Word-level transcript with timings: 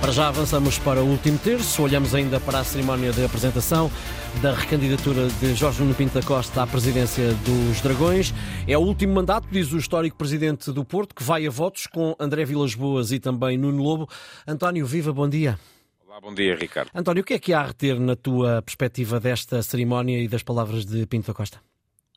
Para 0.00 0.12
já 0.12 0.28
avançamos 0.28 0.78
para 0.78 1.02
o 1.02 1.06
último 1.06 1.36
terço, 1.38 1.82
olhamos 1.82 2.14
ainda 2.14 2.38
para 2.38 2.60
a 2.60 2.64
cerimónia 2.64 3.10
de 3.10 3.24
apresentação 3.24 3.90
da 4.40 4.54
recandidatura 4.54 5.26
de 5.40 5.54
Jorge 5.54 5.82
Nuno 5.82 5.94
Pinto 5.94 6.14
da 6.14 6.24
Costa 6.24 6.62
à 6.62 6.66
presidência 6.66 7.34
dos 7.34 7.80
Dragões. 7.80 8.32
É 8.66 8.78
o 8.78 8.80
último 8.80 9.14
mandato, 9.14 9.48
diz 9.50 9.72
o 9.72 9.76
histórico 9.76 10.16
presidente 10.16 10.70
do 10.70 10.84
Porto, 10.84 11.16
que 11.16 11.22
vai 11.22 11.46
a 11.46 11.50
votos 11.50 11.88
com 11.88 12.14
André 12.18 12.44
Vilas 12.44 12.76
Boas 12.76 13.10
e 13.10 13.18
também 13.18 13.58
Nuno 13.58 13.82
Lobo. 13.82 14.08
António, 14.46 14.86
viva, 14.86 15.12
bom 15.12 15.28
dia. 15.28 15.58
Olá, 16.06 16.20
bom 16.20 16.32
dia, 16.32 16.54
Ricardo. 16.54 16.90
António, 16.94 17.22
o 17.22 17.26
que 17.26 17.34
é 17.34 17.38
que 17.38 17.52
há 17.52 17.60
a 17.60 17.66
reter 17.66 17.98
na 17.98 18.14
tua 18.14 18.62
perspectiva 18.62 19.18
desta 19.18 19.60
cerimónia 19.62 20.22
e 20.22 20.28
das 20.28 20.44
palavras 20.44 20.86
de 20.86 21.06
Pinto 21.06 21.26
da 21.26 21.34
Costa? 21.34 21.58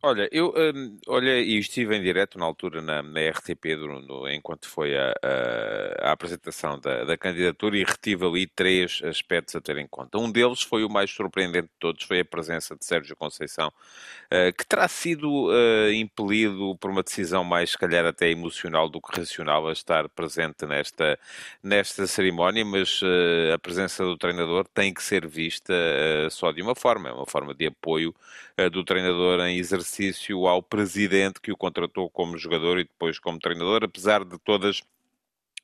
Olha, 0.04 0.28
eu 0.32 0.52
um, 0.58 0.98
olhei 1.06 1.44
e 1.44 1.60
estive 1.60 1.96
em 1.96 2.02
direto 2.02 2.40
na 2.40 2.46
altura 2.46 2.82
na, 2.82 3.04
na 3.04 3.20
RTP 3.30 3.76
do, 3.76 4.28
enquanto 4.30 4.68
foi 4.68 4.98
a, 4.98 5.14
a, 5.22 6.10
a 6.10 6.12
apresentação 6.12 6.80
da, 6.80 7.04
da, 7.04 7.16
candidatura 7.16 7.78
e 7.78 7.84
retive 7.84 8.26
ali 8.26 8.48
três 8.48 9.00
aspectos 9.04 9.56
a 9.56 9.62
ter 9.62 9.78
em 9.78 9.86
conta. 9.86 10.18
Um 10.18 10.32
deles 10.32 10.64
foi 10.64 10.84
o 10.84 10.90
mais 10.90 11.12
surpreendente 11.12 11.68
de 11.68 11.80
todos, 11.80 12.04
foi 12.04 12.22
a 12.22 12.26
presença 12.26 12.76
de 12.76 12.84
Sérgio 12.84 13.16
Conceição, 13.16 13.68
uh, 13.68 14.52
que 14.58 14.66
terá 14.66 14.88
sido 14.88 15.52
uh, 15.52 15.94
impelido 15.94 16.76
por 16.78 16.90
uma 16.90 17.04
decisão 17.04 17.44
mais, 17.44 17.70
se 17.70 17.78
calhar, 17.78 18.04
até 18.04 18.28
emocional 18.32 18.90
do 18.90 19.00
que 19.00 19.20
racional 19.20 19.68
a 19.68 19.72
estar 19.72 20.10
presente 20.10 20.66
nesta, 20.66 21.20
nesta 21.62 22.08
cerimónia, 22.08 22.66
mas 22.66 23.04
uh, 23.04 23.54
a 23.54 23.60
presença 23.60 24.04
do 24.04 24.18
treinador 24.18 24.66
tem 24.74 24.92
que 24.92 25.04
ser 25.04 25.28
vista 25.28 25.72
só 26.32 26.52
de 26.52 26.64
uma 26.64 26.74
forma, 26.74 27.10
é 27.10 27.14
uma 27.14 27.28
forma 27.28 27.54
de 27.54 27.68
apoio 27.68 28.16
do 28.72 28.84
treinador 28.84 29.40
em 29.42 29.58
exercício 29.58 29.91
exercício 29.92 30.48
ao 30.48 30.64
presidente 30.64 31.42
que 31.42 31.52
o 31.52 31.58
contratou 31.58 32.10
como 32.10 32.38
jogador 32.38 32.80
e 32.80 32.86
depois 32.86 33.20
como 33.20 33.40
treinador, 33.40 33.84
apesar 33.84 34.24
de 34.24 34.38
todas 34.40 34.82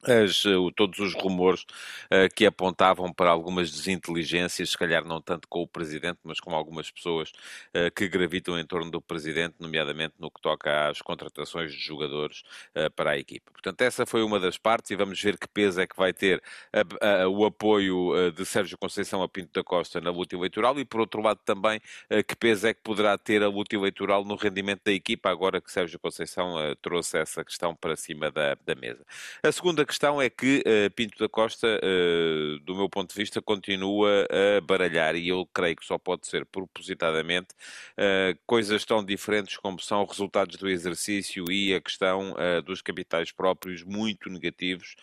as, 0.04 0.46
eh, 0.46 0.52
todos 0.76 1.00
os 1.00 1.14
rumores 1.14 1.64
uh, 2.06 2.34
que 2.36 2.46
apontavam 2.46 3.12
para 3.12 3.30
algumas 3.30 3.72
desinteligências, 3.72 4.70
se 4.70 4.78
calhar 4.78 5.04
não 5.04 5.22
tanto 5.22 5.48
com 5.48 5.62
o 5.62 5.68
Presidente, 5.68 6.20
mas 6.24 6.40
com 6.40 6.54
algumas 6.54 6.90
pessoas 6.90 7.30
uh, 7.30 7.92
que 7.96 8.08
gravitam 8.08 8.60
em 8.60 8.66
torno 8.66 8.92
do 8.92 9.02
Presidente, 9.02 9.56
nomeadamente 9.60 10.14
no 10.20 10.32
que 10.32 10.42
toca 10.42 10.90
às 10.90 11.02
contratações 11.02 11.72
de 11.74 11.80
jogadores 11.80 12.44
uh, 12.76 12.92
para 12.92 13.12
a 13.12 13.18
equipa. 13.18 13.52
Portanto, 13.52 13.82
essa 13.82 14.06
foi 14.06 14.24
uma 14.24 14.40
das 14.40 14.58
partes 14.58 14.92
e 14.92 14.96
vamos 14.96 15.22
ver 15.22 15.38
que 15.38 15.48
peso 15.48 15.82
é 15.82 15.88
que 15.88 15.98
vai 15.98 16.14
ter 16.14 16.42
a, 16.72 17.24
a, 17.24 17.28
o 17.28 17.46
apoio 17.46 18.32
de 18.32 18.46
Sérgio 18.46 18.78
Conceição 18.78 19.22
a 19.22 19.28
Pinto 19.28 19.52
da 19.54 19.64
Costa 19.64 20.00
na 20.00 20.12
luta 20.12 20.36
eleitoral 20.36 20.80
e, 20.80 20.86
por 20.86 21.02
outro 21.02 21.22
lado, 21.22 21.40
também 21.44 21.82
que 22.28 22.36
peso 22.36 22.68
é 22.68 22.74
que 22.74 22.82
poderá 22.82 23.18
ter 23.18 23.44
a 23.44 23.48
luta 23.48 23.76
eleitoral 23.76 24.24
no 24.24 24.36
rendimento 24.36 24.82
da 24.86 24.92
equipa, 24.92 25.30
agora 25.30 25.60
que 25.60 25.72
Sérgio 25.72 26.00
Conceição 26.00 26.56
trouxe 26.82 27.18
essa 27.18 27.44
questão 27.44 27.76
para 27.76 27.96
cima 27.96 28.32
da, 28.32 28.56
da 28.66 28.76
mesa. 28.76 29.06
A 29.44 29.52
segunda 29.52 29.86
questão 29.86 29.97
é 30.22 30.30
que 30.30 30.60
uh, 30.60 30.92
Pinto 30.92 31.18
da 31.18 31.28
Costa, 31.28 31.68
uh, 31.68 32.60
do 32.60 32.76
meu 32.76 32.90
ponto 32.90 33.10
de 33.10 33.16
vista, 33.16 33.42
continua 33.42 34.28
a 34.30 34.62
baralhar, 34.62 35.16
e 35.16 35.30
eu 35.30 35.46
creio 35.54 35.76
que 35.76 35.86
só 35.86 35.98
pode 35.98 36.28
ser 36.28 36.46
propositadamente, 36.46 37.50
uh, 37.98 38.38
coisas 38.46 38.86
tão 38.86 39.04
diferentes 39.04 39.58
como 39.58 39.80
são 39.80 40.06
resultados 40.06 40.56
do 40.58 40.70
exercício 40.70 41.46
e 41.52 41.74
a 41.74 41.82
questão 41.82 42.36
dos 42.66 42.82
capitais 42.82 43.32
próprios 43.32 43.84
muito 43.84 44.30
negativos 44.30 44.96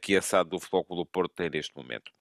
que 0.00 0.16
a 0.16 0.22
SAD 0.22 0.50
do 0.50 0.58
Futebol 0.58 0.96
do 0.96 1.06
Porto 1.06 1.32
tem 1.34 1.50
neste 1.50 1.74
momento. 1.76 2.12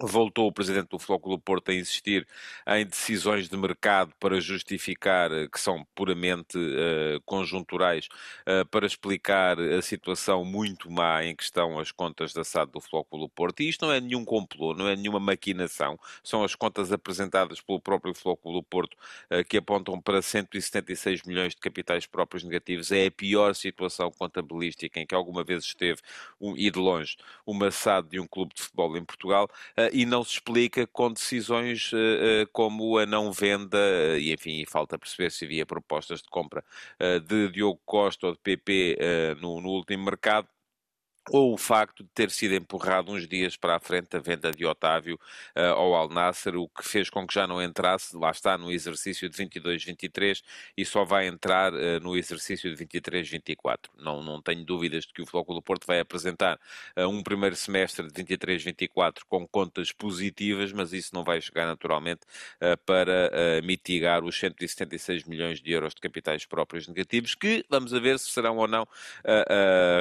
Voltou 0.00 0.48
o 0.48 0.52
presidente 0.52 0.88
do 0.88 0.98
Flóculo 0.98 1.38
Porto 1.38 1.70
a 1.70 1.74
insistir 1.74 2.26
em 2.66 2.84
decisões 2.84 3.48
de 3.48 3.56
mercado 3.56 4.12
para 4.18 4.40
justificar, 4.40 5.30
eh, 5.30 5.46
que 5.46 5.60
são 5.60 5.86
puramente 5.94 6.58
uh, 6.58 7.20
conjunturais, 7.24 8.08
uh, 8.40 8.66
para 8.66 8.86
explicar 8.86 9.56
a 9.60 9.80
situação 9.80 10.44
muito 10.44 10.90
má 10.90 11.24
em 11.24 11.36
que 11.36 11.44
estão 11.44 11.78
as 11.78 11.92
contas 11.92 12.32
da 12.32 12.42
SAD 12.42 12.72
do 12.72 12.80
Flóculo 12.80 13.28
Porto. 13.28 13.60
E 13.60 13.68
isto 13.68 13.86
não 13.86 13.92
é 13.92 14.00
nenhum 14.00 14.24
complô, 14.24 14.74
não 14.74 14.88
é 14.88 14.96
nenhuma 14.96 15.20
maquinação. 15.20 15.96
São 16.24 16.42
as 16.42 16.56
contas 16.56 16.90
apresentadas 16.90 17.60
pelo 17.60 17.80
próprio 17.80 18.12
Flóculo 18.14 18.64
Porto 18.64 18.96
uh, 19.30 19.44
que 19.48 19.58
apontam 19.58 20.00
para 20.00 20.20
176 20.20 21.22
milhões 21.22 21.54
de 21.54 21.60
capitais 21.60 22.04
próprios 22.04 22.42
negativos. 22.42 22.90
É 22.90 23.06
a 23.06 23.10
pior 23.12 23.54
situação 23.54 24.10
contabilística 24.10 24.98
em 24.98 25.06
que 25.06 25.14
alguma 25.14 25.44
vez 25.44 25.62
esteve, 25.62 26.00
um, 26.40 26.56
e 26.56 26.68
de 26.68 26.80
longe, 26.80 27.16
uma 27.46 27.70
SAD 27.70 28.08
de 28.08 28.20
um 28.20 28.26
clube 28.26 28.52
de 28.54 28.62
futebol 28.62 28.96
em 28.96 29.04
Portugal 29.04 29.48
e 29.92 30.06
não 30.06 30.24
se 30.24 30.32
explica 30.32 30.86
com 30.86 31.12
decisões 31.12 31.90
eh, 31.94 32.42
eh, 32.42 32.46
como 32.52 32.98
a 32.98 33.06
não 33.06 33.32
venda, 33.32 33.78
eh, 33.78 34.18
e 34.18 34.32
enfim, 34.32 34.64
falta 34.66 34.98
perceber 34.98 35.30
se 35.30 35.44
havia 35.44 35.66
propostas 35.66 36.22
de 36.22 36.28
compra 36.28 36.64
de 37.26 37.48
Diogo 37.50 37.80
Costa 37.84 38.26
ou 38.26 38.32
de 38.32 38.38
PP 38.38 38.98
no, 39.40 39.60
no 39.60 39.68
último 39.68 40.04
mercado 40.04 40.48
ou 41.30 41.54
o 41.54 41.56
facto 41.56 42.02
de 42.02 42.10
ter 42.10 42.30
sido 42.30 42.54
empurrado 42.54 43.12
uns 43.12 43.26
dias 43.26 43.56
para 43.56 43.76
a 43.76 43.80
frente 43.80 44.16
a 44.16 44.20
venda 44.20 44.50
de 44.50 44.66
Otávio 44.66 45.18
uh, 45.56 45.60
ao 45.72 45.94
Al 45.94 46.08
Nasser, 46.08 46.56
o 46.56 46.68
que 46.68 46.86
fez 46.86 47.08
com 47.08 47.26
que 47.26 47.34
já 47.34 47.46
não 47.46 47.62
entrasse, 47.62 48.16
lá 48.16 48.30
está, 48.30 48.58
no 48.58 48.70
exercício 48.70 49.28
de 49.28 49.36
22-23 49.36 50.42
e 50.76 50.84
só 50.84 51.04
vai 51.04 51.26
entrar 51.26 51.72
uh, 51.72 52.00
no 52.02 52.16
exercício 52.16 52.74
de 52.74 52.84
23-24. 52.84 53.78
Não, 53.98 54.22
não 54.22 54.42
tenho 54.42 54.64
dúvidas 54.64 55.04
de 55.04 55.12
que 55.12 55.22
o 55.22 55.26
Flóculo 55.26 55.60
do 55.60 55.62
Porto 55.62 55.86
vai 55.86 55.98
apresentar 55.98 56.58
uh, 56.96 57.08
um 57.08 57.22
primeiro 57.22 57.56
semestre 57.56 58.06
de 58.06 58.24
23-24 58.24 59.20
com 59.28 59.46
contas 59.48 59.92
positivas, 59.92 60.72
mas 60.72 60.92
isso 60.92 61.14
não 61.14 61.24
vai 61.24 61.40
chegar 61.40 61.66
naturalmente 61.66 62.20
para 62.84 63.30
mitigar 63.62 64.24
os 64.24 64.38
176 64.38 65.24
milhões 65.24 65.60
de 65.60 65.70
euros 65.70 65.94
de 65.94 66.00
capitais 66.00 66.44
próprios 66.44 66.86
negativos, 66.88 67.34
que 67.34 67.64
vamos 67.68 67.92
ver 67.92 68.18
se 68.18 68.30
serão 68.30 68.56
ou 68.56 68.66
não 68.66 68.86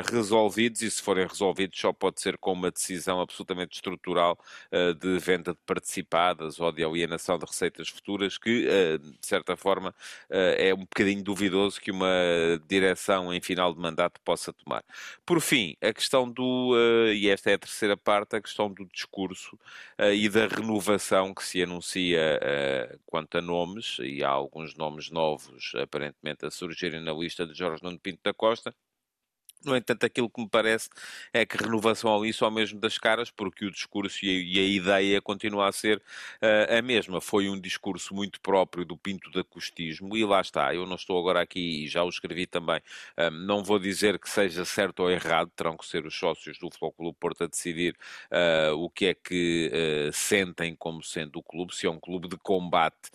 resolvidos 0.10 0.82
e 0.82 0.90
se 0.90 1.02
for 1.02 1.12
forem 1.13 1.28
resolvidos 1.28 1.79
só 1.79 1.94
pode 1.94 2.19
ser 2.19 2.40
com 2.40 2.53
uma 2.53 2.72
decisão 2.72 3.22
absolutamente 3.22 3.75
estrutural 3.75 4.35
uh, 4.72 4.96
de 4.96 5.19
venda 5.19 5.53
de 5.53 5.59
participadas 5.63 6.59
ou 6.59 6.72
de 6.72 6.84
alienação 6.84 7.38
de 7.38 7.46
receitas 7.46 7.88
futuras, 7.88 8.40
que, 8.40 8.66
uh, 8.66 8.97
de 8.97 9.28
certa 9.28 9.56
forma, 9.56 9.91
uh, 9.91 10.34
é 10.57 10.74
um 10.74 10.79
bocadinho 10.79 11.24
duvidoso 11.24 11.79
que 11.79 11.91
uma 11.91 12.09
direção 12.68 13.31
em 13.31 13.40
final 13.40 13.72
de 13.74 13.79
mandato 13.79 14.19
possa 14.22 14.51
tomar. 14.51 14.84
Por 15.24 15.40
fim, 15.40 15.75
a 15.81 15.94
questão 15.94 16.28
do, 16.29 16.75
e 17.13 17.30
esta 17.30 17.51
é 17.51 17.53
a 17.53 17.59
terceira 17.59 17.95
parte, 17.95 18.35
a 18.35 18.41
questão 18.41 18.72
do 18.74 18.85
discurso 18.85 19.57
e 20.13 20.28
da 20.30 20.47
renovação 20.47 21.34
que 21.34 21.44
se 21.44 21.62
anuncia 21.62 22.40
quanto 23.06 23.38
a 23.38 23.41
nomes, 23.41 23.97
e 24.00 24.24
há 24.24 24.30
alguns 24.30 24.75
nomes 24.75 25.09
novos 25.12 25.74
aparentemente 25.75 26.45
a 26.45 26.51
surgirem 26.51 27.01
na 27.01 27.13
lista 27.13 27.45
de 27.45 27.53
Jorge 27.53 27.84
Nuno 27.84 28.00
Pinto 28.00 28.19
da 28.24 28.34
Costa. 28.34 28.74
No 29.66 29.78
entanto, 29.78 30.06
aquilo 30.06 30.29
que 30.29 30.41
me 30.41 30.50
parece 30.50 30.90
é 31.31 31.46
que 31.46 31.56
renovação 31.57 32.13
ali 32.16 32.34
só 32.34 32.51
mesmo 32.51 32.79
das 32.79 32.97
caras, 32.97 33.31
porque 33.31 33.66
o 33.66 33.72
discurso 33.72 34.25
e 34.25 34.59
a, 34.59 34.63
ideia 34.63 35.22
continua 35.22 35.69
a 35.69 35.72
ser 35.72 35.97
uh, 35.97 36.78
a 36.78 36.81
mesma. 36.81 37.22
Foi 37.22 37.50
um 37.50 37.59
discurso 37.59 38.13
muito 38.13 38.41
próprio 38.41 38.84
do 38.84 38.97
Pinto 38.97 39.31
da 39.31 39.44
Costismo, 39.44 40.18
e 40.18 40.25
lá 40.25 40.41
está. 40.41 40.74
Eu 40.75 40.85
não 40.85 40.96
estou 40.96 41.18
agora 41.18 41.41
aqui, 41.41 41.85
e 41.85 41.88
já 41.88 42.03
o 42.03 42.09
escrevi 42.09 42.46
também, 42.46 42.79
uh, 43.18 43.31
não 43.31 43.63
vou 43.63 43.79
dizer 43.79 44.19
que 44.19 44.29
seja 44.29 44.66
certo 44.66 45.01
ou 45.01 45.12
errado, 45.12 45.50
terão 45.56 45.78
que 45.78 45.85
ser 45.85 46.06
os 46.06 46.16
sócios 46.16 46.57
do 46.59 46.69
Flóculo 46.69 47.13
Porto 47.13 47.45
a 47.45 47.47
decidir 47.47 47.95
uh, 48.31 48.75
o 48.75 48.90
que 48.90 49.06
é 49.07 49.13
que 49.13 49.72
sentem 50.12 50.75
como 50.75 51.01
sendo 51.03 51.40
o 51.40 51.44
clube, 51.44 51.74
se 51.75 51.88
é 51.88 51.90
um 51.90 52.00
clube 52.00 52.28
de 52.28 52.38
combate 52.38 53.12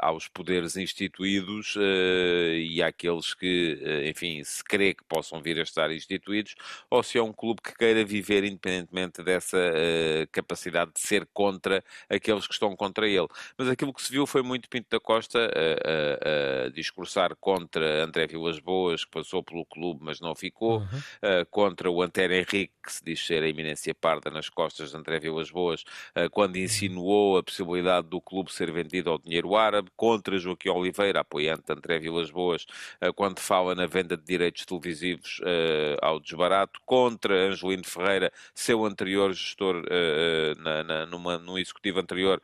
aos 0.00 0.28
poderes 0.28 0.76
instituídos 0.76 1.76
e 1.76 2.82
àqueles 2.82 3.34
que, 3.34 3.78
enfim, 4.06 4.42
se 4.44 4.62
crê 4.64 4.94
que 4.94 5.04
possam 5.04 5.40
vir 5.40 5.58
a 5.58 5.62
estar 5.78 5.92
instituídos, 5.92 6.54
ou 6.90 7.02
se 7.02 7.18
é 7.18 7.22
um 7.22 7.32
clube 7.32 7.60
que 7.62 7.74
queira 7.74 8.04
viver 8.04 8.44
independentemente 8.44 9.22
dessa 9.22 9.56
uh, 9.56 10.28
capacidade 10.32 10.92
de 10.94 11.00
ser 11.00 11.26
contra 11.32 11.84
aqueles 12.08 12.46
que 12.46 12.52
estão 12.52 12.74
contra 12.74 13.06
ele. 13.06 13.28
Mas 13.56 13.68
aquilo 13.68 13.92
que 13.92 14.02
se 14.02 14.10
viu 14.10 14.26
foi 14.26 14.42
muito 14.42 14.68
Pinto 14.68 14.88
da 14.90 15.00
Costa 15.00 15.38
a, 15.38 16.64
a, 16.64 16.66
a 16.66 16.70
discursar 16.70 17.36
contra 17.36 18.04
André 18.04 18.26
Vilas 18.26 18.58
Boas, 18.58 19.04
que 19.04 19.10
passou 19.10 19.42
pelo 19.42 19.64
clube, 19.64 20.00
mas 20.02 20.20
não 20.20 20.34
ficou, 20.34 20.78
uhum. 20.78 20.84
uh, 20.86 21.46
contra 21.50 21.90
o 21.90 22.02
Antero 22.02 22.34
Henrique, 22.34 22.72
que 22.82 22.92
se 22.92 23.04
diz 23.04 23.24
ser 23.24 23.42
a 23.42 23.48
iminência 23.48 23.94
parda 23.94 24.30
nas 24.30 24.48
costas 24.48 24.90
de 24.90 24.96
André 24.96 25.18
Vilas 25.18 25.50
Boas, 25.50 25.82
uh, 26.16 26.28
quando 26.30 26.56
uhum. 26.56 26.62
insinuou 26.62 27.38
a 27.38 27.42
possibilidade 27.42 28.08
do 28.08 28.20
clube 28.20 28.52
ser 28.52 28.72
vendido 28.72 29.10
ao 29.10 29.18
dinheiro 29.18 29.54
árabe, 29.56 29.90
contra 29.96 30.38
Joaquim 30.38 30.70
Oliveira, 30.70 31.20
apoiante 31.20 31.64
de 31.66 31.72
André 31.72 31.98
Vilas 31.98 32.30
Boas, 32.30 32.66
quando 33.14 33.40
fala 33.40 33.74
na 33.74 33.86
venda 33.86 34.16
de 34.16 34.24
direitos 34.24 34.64
televisivos 34.64 35.40
uh, 35.40 35.67
ao 36.00 36.20
desbarato, 36.20 36.80
contra 36.84 37.48
Angelino 37.48 37.84
Ferreira, 37.84 38.32
seu 38.54 38.84
anterior 38.84 39.32
gestor 39.32 39.76
uh, 39.76 40.62
na, 40.62 40.84
na, 40.84 41.06
numa, 41.06 41.38
num 41.38 41.58
executivo 41.58 42.00
anterior, 42.00 42.40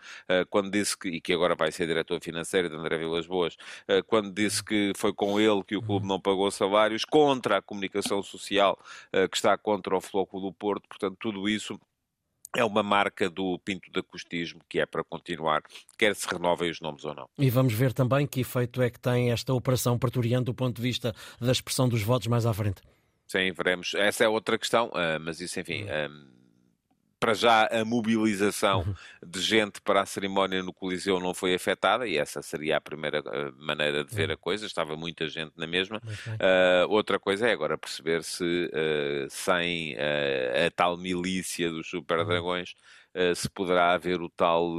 quando 0.50 0.70
disse 0.70 0.96
que, 0.96 1.08
e 1.08 1.20
que 1.20 1.32
agora 1.32 1.54
vai 1.54 1.70
ser 1.70 1.86
diretor 1.86 2.20
financeiro 2.20 2.68
de 2.68 2.76
André 2.76 2.98
Vilas 2.98 3.26
Boas, 3.26 3.56
quando 4.06 4.32
disse 4.32 4.64
que 4.64 4.92
foi 4.96 5.12
com 5.12 5.38
ele 5.38 5.62
que 5.62 5.76
o 5.76 5.82
clube 5.82 6.06
não 6.06 6.20
pagou 6.20 6.50
salários, 6.50 7.04
contra 7.04 7.58
a 7.58 7.62
comunicação 7.62 8.22
social 8.22 8.78
que 9.30 9.36
está 9.36 9.56
contra 9.56 9.96
o 9.96 10.00
Floco 10.00 10.40
do 10.40 10.52
Porto, 10.52 10.88
portanto, 10.88 11.16
tudo 11.20 11.48
isso 11.48 11.78
é 12.56 12.64
uma 12.64 12.82
marca 12.82 13.28
do 13.28 13.58
Pinto 13.58 13.90
da 13.90 14.02
Costismo 14.02 14.60
que 14.68 14.78
é 14.78 14.86
para 14.86 15.02
continuar, 15.02 15.62
quer 15.98 16.14
se 16.14 16.26
renovem 16.28 16.70
os 16.70 16.80
nomes 16.80 17.04
ou 17.04 17.14
não. 17.14 17.28
E 17.38 17.50
vamos 17.50 17.74
ver 17.74 17.92
também 17.92 18.26
que 18.26 18.40
efeito 18.40 18.80
é 18.80 18.88
que 18.88 19.00
tem 19.00 19.32
esta 19.32 19.52
operação 19.52 19.98
pretoriana 19.98 20.44
do 20.44 20.54
ponto 20.54 20.76
de 20.76 20.82
vista 20.82 21.14
da 21.40 21.52
expressão 21.52 21.88
dos 21.88 22.02
votos 22.02 22.28
mais 22.28 22.46
à 22.46 22.54
frente. 22.54 22.80
Sim, 23.26 23.52
veremos. 23.52 23.94
Essa 23.94 24.24
é 24.24 24.28
outra 24.28 24.58
questão, 24.58 24.88
uh, 24.88 25.18
mas 25.20 25.40
isso, 25.40 25.58
enfim, 25.58 25.84
uh, 25.84 26.34
para 27.24 27.32
já 27.32 27.66
a 27.72 27.86
mobilização 27.86 28.80
uhum. 28.80 28.94
de 29.26 29.40
gente 29.40 29.80
para 29.80 30.02
a 30.02 30.06
cerimónia 30.06 30.62
no 30.62 30.74
Coliseu 30.74 31.18
não 31.18 31.32
foi 31.32 31.54
afetada 31.54 32.06
e 32.06 32.18
essa 32.18 32.42
seria 32.42 32.76
a 32.76 32.80
primeira 32.82 33.20
uh, 33.20 33.50
maneira 33.56 34.04
de 34.04 34.14
ver 34.14 34.28
uhum. 34.28 34.34
a 34.34 34.36
coisa. 34.36 34.66
Estava 34.66 34.94
muita 34.94 35.26
gente 35.26 35.52
na 35.56 35.66
mesma. 35.66 36.02
Uh, 36.04 36.86
outra 36.90 37.18
coisa 37.18 37.48
é 37.48 37.52
agora 37.52 37.78
perceber 37.78 38.22
se 38.22 38.44
uh, 38.44 39.26
sem 39.30 39.96
a 39.96 40.70
tal 40.76 40.98
milícia 40.98 41.70
dos 41.70 41.88
super 41.88 42.26
dragões 42.26 42.74
uhum. 43.14 43.34
se 43.34 43.48
poderá 43.48 43.92
haver 43.92 44.20
o 44.20 44.28
tal, 44.28 44.70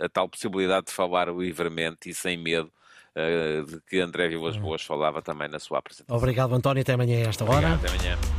a 0.00 0.08
tal 0.08 0.28
possibilidade 0.28 0.86
de 0.86 0.92
falar 0.92 1.28
livremente 1.28 2.08
e 2.08 2.14
sem 2.14 2.36
medo 2.36 2.72
de 3.66 3.80
que 3.88 4.00
André 4.00 4.28
Vilas 4.28 4.56
Boas 4.56 4.82
falava 4.82 5.20
também 5.22 5.48
na 5.48 5.58
sua 5.58 5.78
apresentação. 5.78 6.16
Obrigado, 6.16 6.54
António. 6.54 6.82
Até 6.82 6.94
amanhã 6.94 7.26
a 7.26 7.28
esta 7.28 7.44
hora. 7.44 7.74
Obrigado, 7.74 7.84
até 7.84 7.88
amanhã. 7.88 8.37